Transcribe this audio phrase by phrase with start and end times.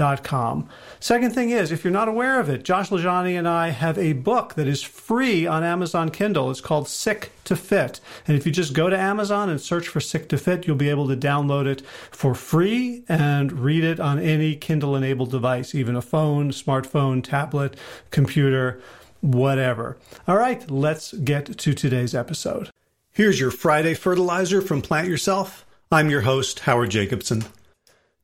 [0.00, 0.66] Com.
[0.98, 4.14] Second thing is, if you're not aware of it, Josh LaJaunie and I have a
[4.14, 6.50] book that is free on Amazon Kindle.
[6.50, 8.00] It's called Sick to Fit.
[8.26, 10.88] And if you just go to Amazon and search for Sick to Fit, you'll be
[10.88, 15.94] able to download it for free and read it on any Kindle enabled device, even
[15.94, 17.76] a phone, smartphone, tablet,
[18.10, 18.80] computer,
[19.20, 19.98] whatever.
[20.26, 22.70] All right, let's get to today's episode.
[23.12, 25.66] Here's your Friday fertilizer from Plant Yourself.
[25.92, 27.44] I'm your host, Howard Jacobson.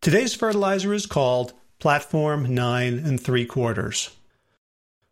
[0.00, 4.10] Today's fertilizer is called platform 9 and 3 quarters.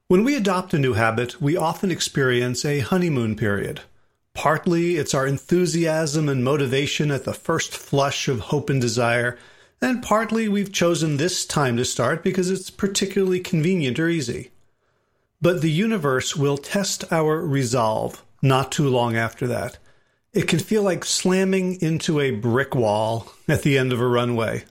[0.08, 3.80] When we adopt a new habit, we often experience a honeymoon period.
[4.34, 9.38] Partly it's our enthusiasm and motivation at the first flush of hope and desire,
[9.80, 14.50] and partly we've chosen this time to start because it's particularly convenient or easy.
[15.40, 19.78] But the universe will test our resolve not too long after that.
[20.32, 24.64] It can feel like slamming into a brick wall at the end of a runway.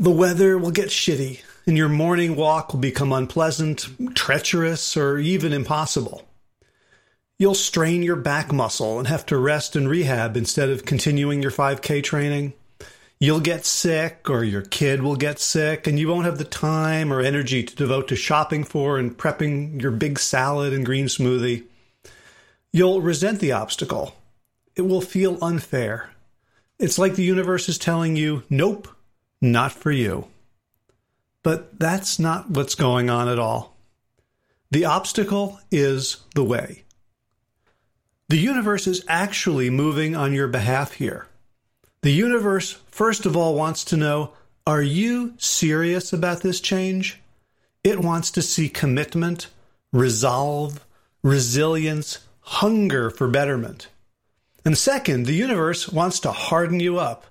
[0.00, 5.52] The weather will get shitty, and your morning walk will become unpleasant, treacherous, or even
[5.52, 6.26] impossible.
[7.38, 11.50] You'll strain your back muscle and have to rest and rehab instead of continuing your
[11.50, 12.54] 5K training.
[13.18, 17.12] You'll get sick, or your kid will get sick, and you won't have the time
[17.12, 21.64] or energy to devote to shopping for and prepping your big salad and green smoothie.
[22.72, 24.16] You'll resent the obstacle.
[24.74, 26.08] It will feel unfair.
[26.78, 28.88] It's like the universe is telling you, nope,
[29.40, 30.26] not for you.
[31.42, 33.76] But that's not what's going on at all.
[34.70, 36.84] The obstacle is the way.
[38.28, 41.26] The universe is actually moving on your behalf here.
[42.02, 44.32] The universe, first of all, wants to know
[44.66, 47.20] are you serious about this change?
[47.82, 49.48] It wants to see commitment,
[49.92, 50.84] resolve,
[51.22, 53.88] resilience, hunger for betterment.
[54.64, 57.24] And second, the universe wants to harden you up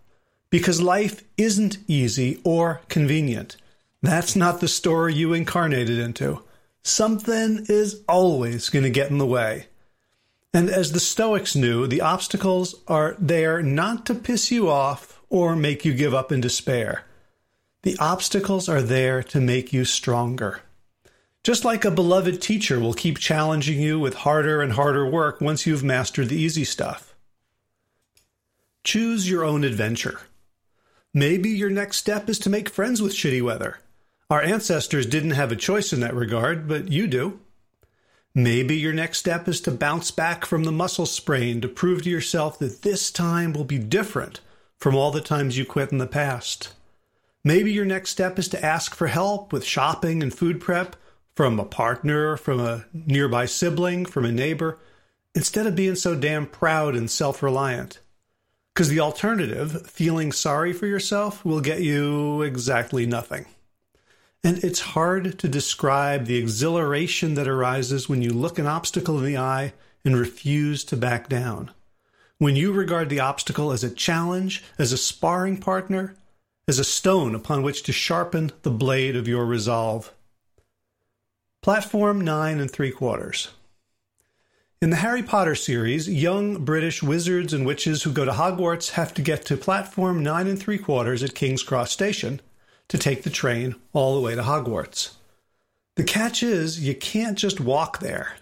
[0.50, 3.58] because life isn't easy or convenient.
[4.02, 6.42] That's not the story you incarnated into.
[6.84, 9.68] Something is always going to get in the way.
[10.54, 15.56] And as the Stoics knew, the obstacles are there not to piss you off or
[15.56, 17.04] make you give up in despair.
[17.84, 20.62] The obstacles are there to make you stronger.
[21.44, 25.66] Just like a beloved teacher will keep challenging you with harder and harder work once
[25.66, 27.16] you've mastered the easy stuff.
[28.84, 30.20] Choose your own adventure.
[31.14, 33.80] Maybe your next step is to make friends with shitty weather.
[34.30, 37.40] Our ancestors didn't have a choice in that regard, but you do.
[38.36, 42.10] Maybe your next step is to bounce back from the muscle sprain to prove to
[42.12, 44.40] yourself that this time will be different
[44.78, 46.74] from all the times you quit in the past.
[47.44, 50.96] Maybe your next step is to ask for help with shopping and food prep
[51.36, 54.78] from a partner, from a nearby sibling, from a neighbor,
[55.34, 58.00] instead of being so damn proud and self reliant.
[58.80, 63.46] Because the alternative, feeling sorry for yourself, will get you exactly nothing.
[64.42, 69.26] And it's hard to describe the exhilaration that arises when you look an obstacle in
[69.26, 69.74] the eye
[70.06, 71.72] and refuse to back down.
[72.38, 76.16] When you regard the obstacle as a challenge, as a sparring partner,
[76.66, 80.14] as a stone upon which to sharpen the blade of your resolve.
[81.62, 83.50] Platform 9 and 3 quarters.
[84.82, 89.14] In the Harry Potter series, young British wizards and witches who go to Hogwarts have
[89.16, 92.40] to get to platform nine and three quarters at King's Cross Station
[92.88, 95.16] to take the train all the way to Hogwarts.
[95.98, 98.38] The catch is, you can't just walk there.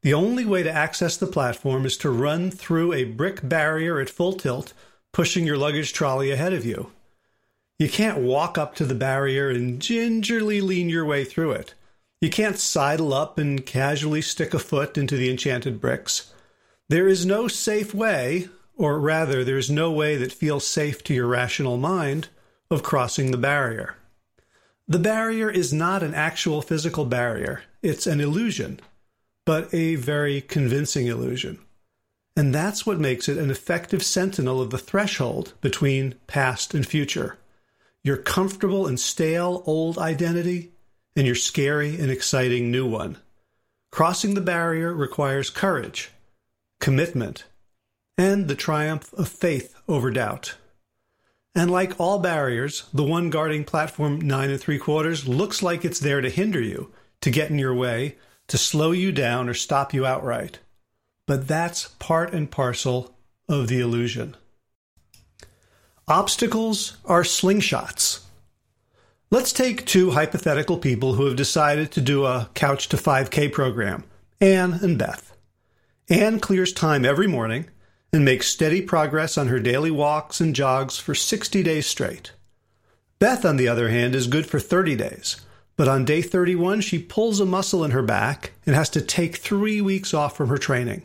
[0.00, 4.08] The only way to access the platform is to run through a brick barrier at
[4.08, 4.72] full tilt,
[5.12, 6.92] pushing your luggage trolley ahead of you.
[7.78, 11.74] You can't walk up to the barrier and gingerly lean your way through it.
[12.24, 16.32] You can't sidle up and casually stick a foot into the enchanted bricks.
[16.88, 18.48] There is no safe way,
[18.78, 22.28] or rather, there is no way that feels safe to your rational mind,
[22.70, 23.96] of crossing the barrier.
[24.88, 28.80] The barrier is not an actual physical barrier, it's an illusion,
[29.44, 31.58] but a very convincing illusion.
[32.34, 37.36] And that's what makes it an effective sentinel of the threshold between past and future.
[38.04, 40.73] your comfortable and stale old identity,
[41.16, 43.18] and your scary and exciting new one.
[43.90, 46.10] Crossing the barrier requires courage,
[46.80, 47.44] commitment,
[48.18, 50.56] and the triumph of faith over doubt.
[51.54, 56.00] And like all barriers, the one guarding platform nine and three quarters looks like it's
[56.00, 58.16] there to hinder you, to get in your way,
[58.48, 60.58] to slow you down or stop you outright.
[61.26, 63.16] But that's part and parcel
[63.48, 64.36] of the illusion.
[66.08, 68.23] Obstacles are slingshots.
[69.30, 74.04] Let's take two hypothetical people who have decided to do a Couch to 5K program
[74.40, 75.36] Anne and Beth.
[76.08, 77.66] Anne clears time every morning
[78.12, 82.32] and makes steady progress on her daily walks and jogs for 60 days straight.
[83.18, 85.40] Beth, on the other hand, is good for 30 days,
[85.76, 89.36] but on day 31, she pulls a muscle in her back and has to take
[89.36, 91.04] three weeks off from her training.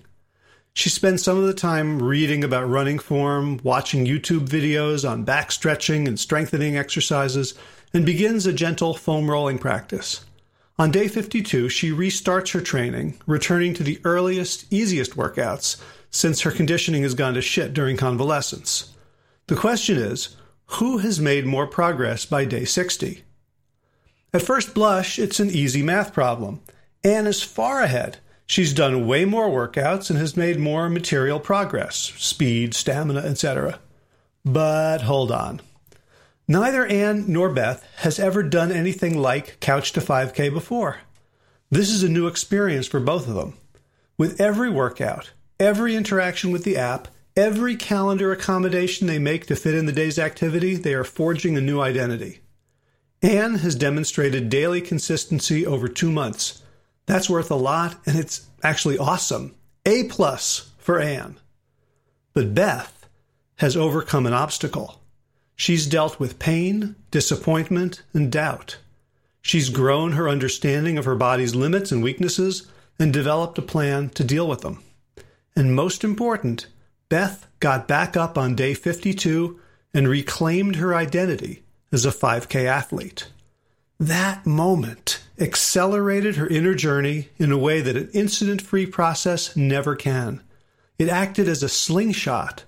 [0.73, 5.51] She spends some of the time reading about running form, watching YouTube videos on back
[5.51, 7.55] stretching and strengthening exercises,
[7.93, 10.25] and begins a gentle foam rolling practice.
[10.77, 16.51] On day 52, she restarts her training, returning to the earliest, easiest workouts since her
[16.51, 18.93] conditioning has gone to shit during convalescence.
[19.47, 20.35] The question is
[20.73, 23.23] who has made more progress by day 60?
[24.33, 26.61] At first blush, it's an easy math problem.
[27.03, 28.17] Anne is far ahead.
[28.45, 33.79] She's done way more workouts and has made more material progress speed, stamina, etc.
[34.45, 35.61] But hold on.
[36.49, 40.97] Neither Anne nor Beth has ever done anything like Couch to 5K before.
[41.69, 43.53] This is a new experience for both of them.
[44.17, 49.75] With every workout, Every interaction with the app, every calendar accommodation they make to fit
[49.75, 52.39] in the day's activity, they are forging a new identity.
[53.21, 56.63] Anne has demonstrated daily consistency over two months.
[57.07, 59.53] That's worth a lot, and it's actually awesome.
[59.85, 61.37] A plus for Anne.
[62.33, 63.09] But Beth
[63.57, 65.01] has overcome an obstacle.
[65.59, 68.77] She's dealt with pain, disappointment, and doubt.
[69.41, 72.65] She's grown her understanding of her body's limits and weaknesses
[72.97, 74.81] and developed a plan to deal with them.
[75.57, 76.67] And most important,
[77.09, 79.59] Beth got back up on day 52
[79.93, 83.27] and reclaimed her identity as a 5K athlete.
[83.99, 89.97] That moment accelerated her inner journey in a way that an incident free process never
[89.97, 90.41] can.
[90.97, 92.63] It acted as a slingshot.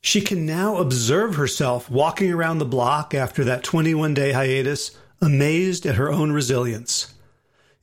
[0.00, 5.84] She can now observe herself walking around the block after that 21 day hiatus, amazed
[5.84, 7.12] at her own resilience.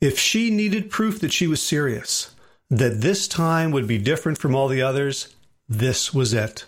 [0.02, 2.32] If she needed proof that she was serious,
[2.70, 5.36] that this time would be different from all the others,
[5.70, 6.66] this was it.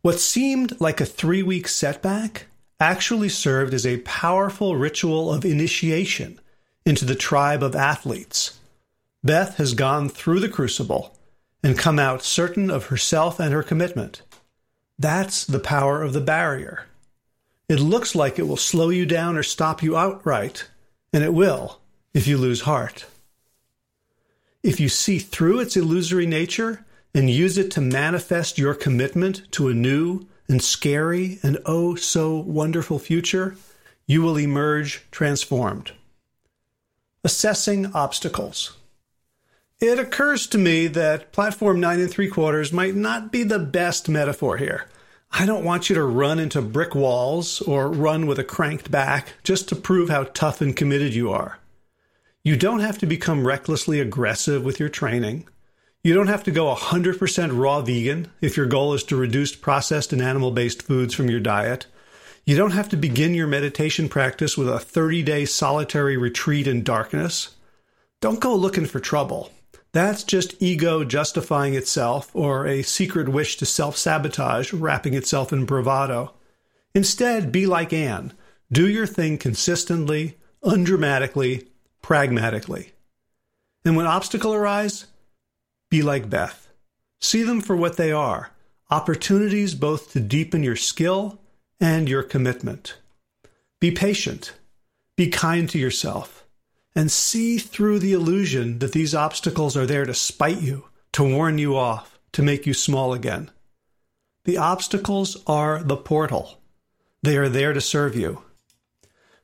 [0.00, 2.46] What seemed like a three week setback
[2.80, 6.40] actually served as a powerful ritual of initiation
[6.84, 8.58] into the tribe of athletes.
[9.22, 11.16] Beth has gone through the crucible
[11.62, 14.22] and come out certain of herself and her commitment.
[15.02, 16.84] That's the power of the barrier.
[17.68, 20.68] It looks like it will slow you down or stop you outright,
[21.12, 21.80] and it will
[22.14, 23.06] if you lose heart.
[24.62, 29.66] If you see through its illusory nature and use it to manifest your commitment to
[29.66, 33.56] a new and scary and oh so wonderful future,
[34.06, 35.90] you will emerge transformed.
[37.24, 38.76] Assessing obstacles.
[39.82, 44.08] It occurs to me that platform nine and three quarters might not be the best
[44.08, 44.86] metaphor here.
[45.32, 49.32] I don't want you to run into brick walls or run with a cranked back
[49.42, 51.58] just to prove how tough and committed you are.
[52.44, 55.48] You don't have to become recklessly aggressive with your training.
[56.04, 60.12] You don't have to go 100% raw vegan if your goal is to reduce processed
[60.12, 61.86] and animal based foods from your diet.
[62.46, 66.84] You don't have to begin your meditation practice with a 30 day solitary retreat in
[66.84, 67.56] darkness.
[68.20, 69.50] Don't go looking for trouble.
[69.92, 75.66] That's just ego justifying itself or a secret wish to self sabotage wrapping itself in
[75.66, 76.34] bravado.
[76.94, 78.32] Instead, be like Anne.
[78.70, 81.68] Do your thing consistently, undramatically,
[82.00, 82.92] pragmatically.
[83.84, 85.06] And when obstacles arise,
[85.90, 86.68] be like Beth.
[87.20, 88.50] See them for what they are
[88.90, 91.40] opportunities both to deepen your skill
[91.80, 92.98] and your commitment.
[93.80, 94.52] Be patient,
[95.16, 96.41] be kind to yourself,
[96.94, 101.58] and see through the illusion that these obstacles are there to spite you, to warn
[101.58, 103.50] you off, to make you small again.
[104.44, 106.60] The obstacles are the portal.
[107.22, 108.42] They are there to serve you.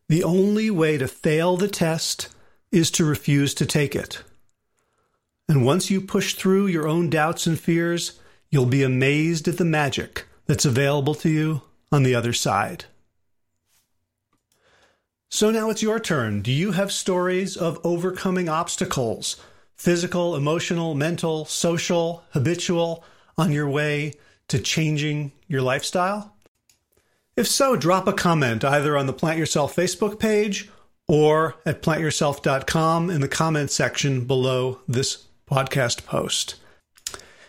[0.08, 2.28] The only way to fail the test
[2.72, 4.22] is to refuse to take it.
[5.48, 9.64] And once you push through your own doubts and fears, you'll be amazed at the
[9.64, 11.62] magic that's available to you
[11.92, 12.84] on the other side.
[15.30, 16.40] So now it's your turn.
[16.40, 19.36] Do you have stories of overcoming obstacles,
[19.76, 23.04] physical, emotional, mental, social, habitual,
[23.36, 24.14] on your way
[24.48, 26.34] to changing your lifestyle?
[27.36, 30.70] If so, drop a comment either on the Plant Yourself Facebook page
[31.06, 36.56] or at plantyourself.com in the comment section below this podcast post.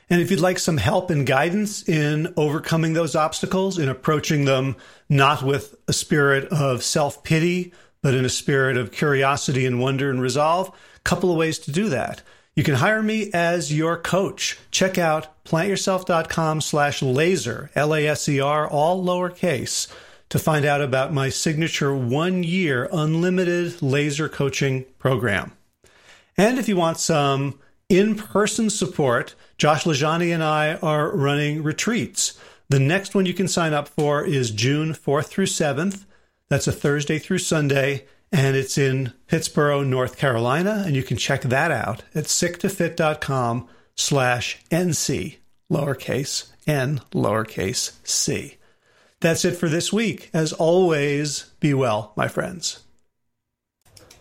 [0.10, 4.76] And if you'd like some help and guidance in overcoming those obstacles, in approaching them
[5.08, 10.10] not with a spirit of self pity, but in a spirit of curiosity and wonder
[10.10, 12.22] and resolve, a couple of ways to do that.
[12.56, 14.58] You can hire me as your coach.
[14.72, 19.88] Check out plantyourself.com slash laser, L-A-S-E-R, all lowercase,
[20.30, 25.54] to find out about my signature one year unlimited laser coaching program.
[26.36, 32.40] And if you want some in person support, Josh LaJaunie and I are running retreats.
[32.70, 36.06] The next one you can sign up for is June 4th through 7th.
[36.50, 40.84] That's a Thursday through Sunday, and it's in Pittsboro, North Carolina.
[40.86, 45.38] And you can check that out at sicktofit.com slash NC,
[45.72, 48.58] lowercase n, lowercase c.
[49.20, 50.30] That's it for this week.
[50.32, 52.84] As always, be well, my friends.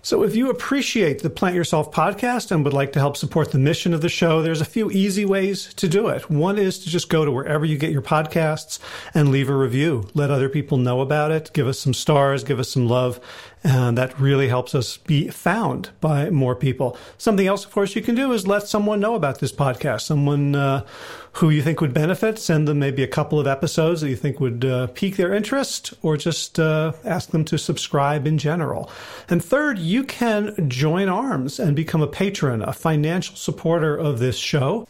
[0.09, 3.59] So, if you appreciate the Plant Yourself podcast and would like to help support the
[3.59, 6.31] mission of the show, there's a few easy ways to do it.
[6.31, 8.79] One is to just go to wherever you get your podcasts
[9.12, 10.09] and leave a review.
[10.15, 11.50] Let other people know about it.
[11.53, 13.21] Give us some stars, give us some love.
[13.65, 16.97] And that really helps us be found by more people.
[17.19, 20.03] Something else, of course, you can do is let someone know about this podcast.
[20.03, 20.85] Someone uh,
[21.38, 22.38] who you think would benefit.
[22.38, 25.95] Send them maybe a couple of episodes that you think would uh, pique their interest,
[26.03, 28.91] or just uh, ask them to subscribe in general.
[29.29, 34.37] And third, you can join arms and become a patron, a financial supporter of this
[34.37, 34.88] show.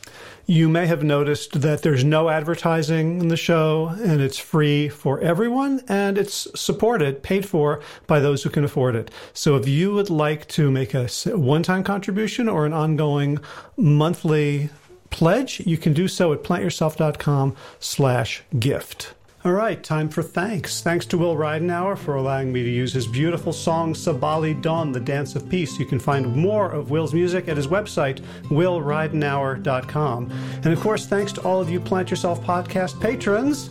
[0.51, 5.21] You may have noticed that there's no advertising in the show and it's free for
[5.21, 9.11] everyone and it's supported, paid for by those who can afford it.
[9.33, 13.38] So if you would like to make a one time contribution or an ongoing
[13.77, 14.71] monthly
[15.11, 19.15] pledge, you can do so at plantyourself.com slash gift.
[19.45, 20.81] All right, time for thanks.
[20.81, 24.99] Thanks to Will Ridenour for allowing me to use his beautiful song Sabali Dawn, The
[24.99, 25.79] Dance of Peace.
[25.79, 30.33] You can find more of Will's music at his website, willridenour.com.
[30.65, 33.71] And of course, thanks to all of you Plant Yourself podcast patrons.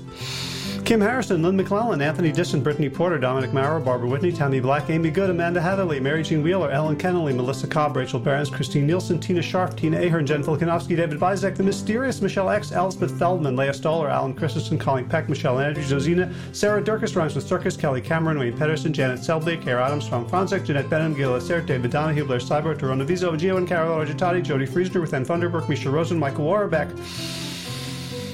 [0.88, 5.10] Kim Harrison, Lynn McClellan, Anthony Disson, Brittany Porter, Dominic Maurer, Barbara Whitney, Tammy Black, Amy
[5.12, 9.42] Good, Amanda Heatherly, Mary Jean Wheeler, Ellen Kennelly, Melissa Cobb, Rachel Behrens, Christine Nielsen, Tina
[9.42, 14.08] Sharp, Tina Ahern, Jen Filikanovsky, David Vizek, The Mysterious, Michelle X, Elspeth Feldman, Leah Stoller,
[14.08, 18.58] Alan Christensen, Colleen Peck, Michelle Andrews, Josina, Sarah Durkis, rhymes with Circus, Kelly Cameron, Wayne
[18.58, 22.74] Pedersen, Janet Selby, Kara Adams, Tom Franzek, Jeanette Benham, Gil Assert, David Donahue, Blair Cyber,
[22.74, 26.88] Torona Vizo, Gio and Carol Argentati, Jody Friesner, with Ann Thunderberg, Misha Rosen, Michael Warbeck,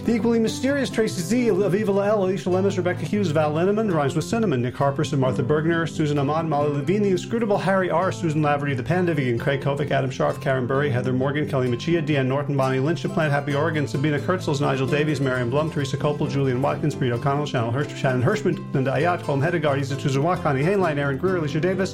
[0.06, 4.26] the equally mysterious Tracy Z, Aviva L, Alicia Lemus, Rebecca Hughes, Val Linneman, Rhymes with
[4.26, 8.76] Cinnamon, Nick Harperson, Martha Bergner, Susan Ahmad, Molly Levine, The Inscrutable Harry R, Susan Laverty,
[8.76, 12.58] The Panda Vegan, Craig Kovic, Adam Sharf, Karen Burry, Heather Morgan, Kelly Machia, Deanne Norton,
[12.58, 16.96] Bonnie Lynch, Plant Happy Oregon, Sabina Kurtzels, Nigel Davies, Marion Blum, Teresa Copel, Julian Watkins,
[16.96, 21.18] Breed O'Connell, Shannon, Hirsch, Shannon Hirschman, Linda Ayat, Holm Hedegaard, Isa Tuzawa, Connie Hainline, Aaron
[21.18, 21.94] Greer, Alicia Davis,